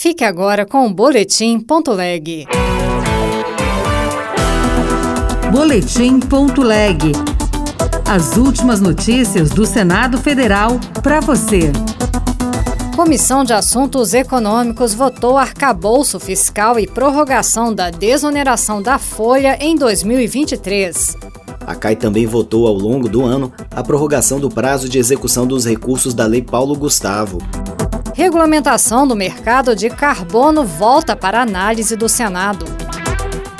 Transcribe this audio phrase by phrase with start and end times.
[0.00, 2.46] Fique agora com o Boletim.leg.
[5.52, 7.12] Boletim.leg.
[8.08, 11.70] As últimas notícias do Senado Federal para você.
[12.96, 21.14] Comissão de Assuntos Econômicos votou arcabouço fiscal e prorrogação da desoneração da folha em 2023.
[21.66, 25.66] A CAI também votou ao longo do ano a prorrogação do prazo de execução dos
[25.66, 27.36] recursos da Lei Paulo Gustavo.
[28.20, 32.66] Regulamentação do mercado de carbono volta para análise do Senado.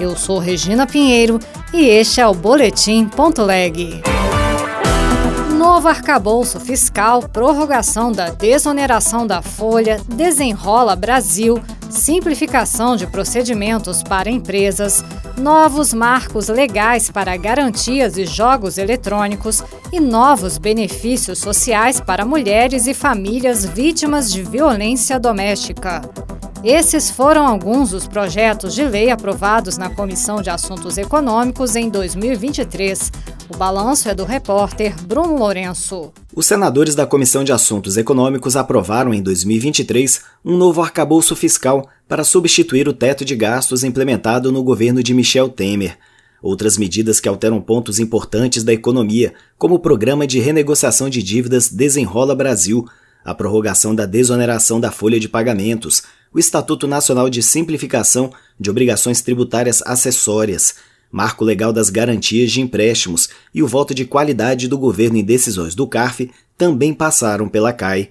[0.00, 1.38] Eu sou Regina Pinheiro
[1.72, 4.02] e este é o Boletim.leg.
[5.58, 15.04] Novo arcabouço fiscal, prorrogação da desoneração da folha, desenrola Brasil, simplificação de procedimentos para empresas,
[15.36, 19.60] novos marcos legais para garantias e jogos eletrônicos
[19.92, 26.02] e novos benefícios sociais para mulheres e famílias vítimas de violência doméstica.
[26.62, 33.12] Esses foram alguns dos projetos de lei aprovados na Comissão de Assuntos Econômicos em 2023.
[33.50, 36.12] O balanço é do repórter Bruno Lourenço.
[36.34, 42.24] Os senadores da Comissão de Assuntos Econômicos aprovaram em 2023 um novo arcabouço fiscal para
[42.24, 45.96] substituir o teto de gastos implementado no governo de Michel Temer.
[46.42, 51.70] Outras medidas que alteram pontos importantes da economia, como o programa de renegociação de dívidas
[51.70, 52.86] Desenrola Brasil,
[53.24, 56.02] a prorrogação da desoneração da folha de pagamentos,
[56.34, 60.74] o Estatuto Nacional de Simplificação de Obrigações Tributárias Acessórias,
[61.10, 65.74] Marco Legal das Garantias de Empréstimos e o voto de qualidade do governo em decisões
[65.74, 68.10] do CARF também passaram pela CAI.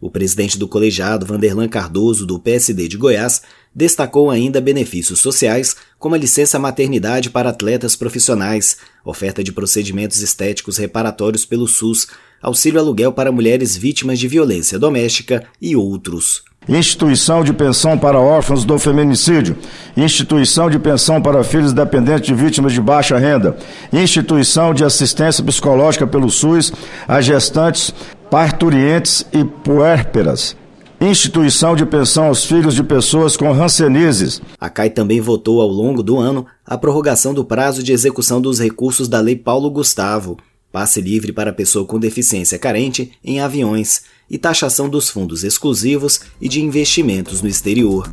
[0.00, 3.42] O presidente do colegiado, Vanderlan Cardoso, do PSD de Goiás,
[3.74, 10.76] destacou ainda benefícios sociais, como a licença maternidade para atletas profissionais, oferta de procedimentos estéticos
[10.76, 12.06] reparatórios pelo SUS,
[12.40, 16.47] auxílio aluguel para mulheres vítimas de violência doméstica e outros.
[16.68, 19.56] Instituição de pensão para órfãos do feminicídio,
[19.96, 23.56] instituição de pensão para filhos dependentes de vítimas de baixa renda,
[23.90, 26.70] instituição de assistência psicológica pelo SUS
[27.06, 27.94] a gestantes,
[28.30, 30.54] parturientes e puérperas.
[31.00, 34.42] Instituição de pensão aos filhos de pessoas com rancenises.
[34.60, 38.58] A CAI também votou ao longo do ano a prorrogação do prazo de execução dos
[38.58, 40.36] recursos da Lei Paulo Gustavo,
[40.70, 46.48] passe livre para pessoa com deficiência carente em aviões e taxação dos fundos exclusivos e
[46.48, 48.12] de investimentos no exterior.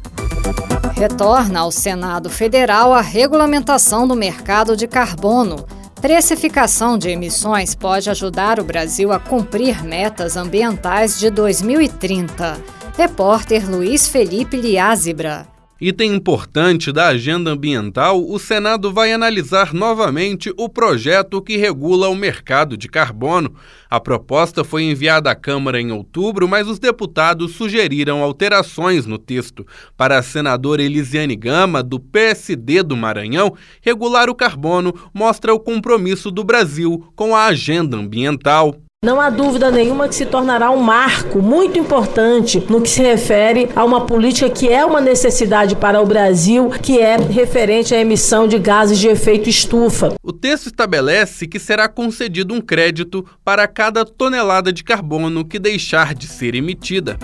[0.96, 5.66] Retorna ao Senado Federal a regulamentação do mercado de carbono.
[6.02, 12.58] Precificação de emissões pode ajudar o Brasil a cumprir metas ambientais de 2030.
[12.98, 15.55] Repórter Luiz Felipe Liázebra.
[15.80, 22.16] Item importante da agenda ambiental, o Senado vai analisar novamente o projeto que regula o
[22.16, 23.54] mercado de carbono.
[23.90, 29.68] A proposta foi enviada à Câmara em outubro, mas os deputados sugeriram alterações no texto.
[29.98, 36.32] Para a senadora Elisiane Gama, do PSD do Maranhão, regular o carbono mostra o compromisso
[36.32, 38.85] do Brasil com a agenda ambiental.
[39.06, 43.70] Não há dúvida nenhuma que se tornará um marco muito importante no que se refere
[43.76, 48.48] a uma política que é uma necessidade para o Brasil, que é referente à emissão
[48.48, 50.16] de gases de efeito estufa.
[50.24, 56.16] O texto estabelece que será concedido um crédito para cada tonelada de carbono que deixar
[56.16, 57.16] de ser emitida.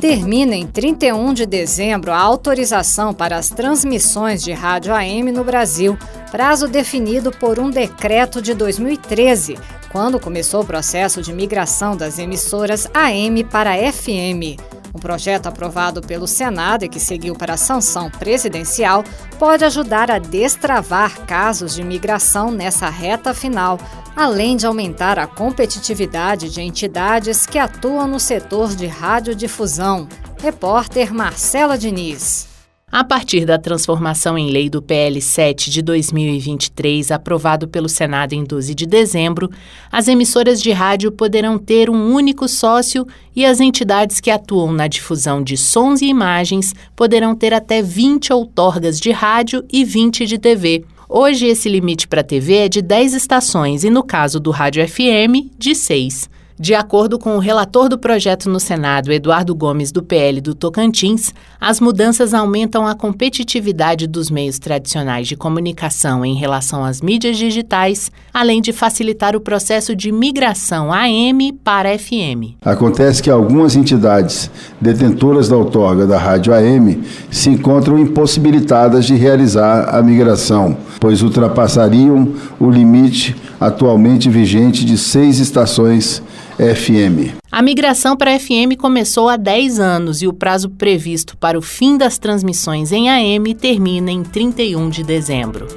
[0.00, 5.98] Termina em 31 de dezembro a autorização para as transmissões de rádio AM no Brasil,
[6.30, 9.58] prazo definido por um decreto de 2013,
[9.90, 14.58] quando começou o processo de migração das emissoras AM para FM.
[14.94, 19.04] Um projeto aprovado pelo Senado e que seguiu para a sanção presidencial
[19.38, 23.78] pode ajudar a destravar casos de migração nessa reta final,
[24.16, 30.08] além de aumentar a competitividade de entidades que atuam no setor de radiodifusão.
[30.40, 32.57] Repórter Marcela Diniz.
[32.90, 38.42] A partir da transformação em lei do PL 7 de 2023, aprovado pelo Senado em
[38.42, 39.50] 12 de dezembro,
[39.92, 43.06] as emissoras de rádio poderão ter um único sócio
[43.36, 48.32] e as entidades que atuam na difusão de sons e imagens poderão ter até 20
[48.32, 50.82] outorgas de rádio e 20 de TV.
[51.06, 55.52] Hoje, esse limite para TV é de 10 estações e, no caso do rádio FM,
[55.58, 56.37] de 6.
[56.60, 61.32] De acordo com o relator do projeto no Senado, Eduardo Gomes, do PL do Tocantins,
[61.60, 68.10] as mudanças aumentam a competitividade dos meios tradicionais de comunicação em relação às mídias digitais,
[68.34, 72.58] além de facilitar o processo de migração AM para FM.
[72.64, 74.50] Acontece que algumas entidades
[74.80, 82.32] detentoras da outorga da rádio AM se encontram impossibilitadas de realizar a migração, pois ultrapassariam
[82.58, 86.20] o limite atualmente vigente de seis estações
[86.58, 87.38] FM.
[87.50, 91.96] A migração para FM começou há 10 anos e o prazo previsto para o fim
[91.96, 95.68] das transmissões em AM termina em 31 de dezembro.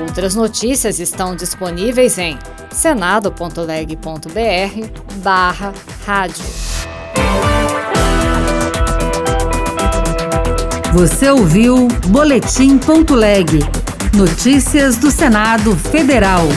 [0.00, 2.36] Outras notícias estão disponíveis em
[2.72, 4.02] senado.leg.br
[5.22, 5.72] barra
[6.04, 6.44] rádio.
[10.92, 13.60] Você ouviu Boletim.leg.
[14.16, 16.48] Notícias do Senado Federal.